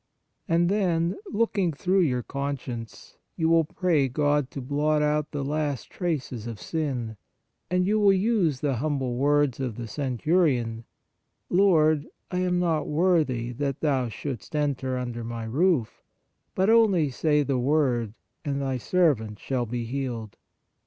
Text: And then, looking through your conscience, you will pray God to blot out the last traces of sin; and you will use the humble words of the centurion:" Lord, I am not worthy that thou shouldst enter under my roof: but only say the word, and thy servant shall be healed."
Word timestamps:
And 0.47 0.67
then, 0.67 1.15
looking 1.29 1.71
through 1.71 1.99
your 1.99 2.23
conscience, 2.23 3.17
you 3.35 3.49
will 3.49 3.65
pray 3.65 4.07
God 4.07 4.49
to 4.49 4.59
blot 4.59 5.03
out 5.03 5.29
the 5.29 5.43
last 5.45 5.91
traces 5.91 6.47
of 6.47 6.59
sin; 6.59 7.17
and 7.69 7.85
you 7.85 7.99
will 7.99 8.11
use 8.11 8.61
the 8.61 8.77
humble 8.77 9.15
words 9.17 9.59
of 9.59 9.75
the 9.75 9.85
centurion:" 9.87 10.85
Lord, 11.51 12.07
I 12.31 12.39
am 12.39 12.57
not 12.57 12.87
worthy 12.87 13.51
that 13.51 13.81
thou 13.81 14.09
shouldst 14.09 14.55
enter 14.55 14.97
under 14.97 15.23
my 15.23 15.43
roof: 15.43 16.01
but 16.55 16.67
only 16.67 17.11
say 17.11 17.43
the 17.43 17.59
word, 17.59 18.15
and 18.43 18.59
thy 18.59 18.77
servant 18.79 19.37
shall 19.37 19.67
be 19.67 19.85
healed." 19.85 20.35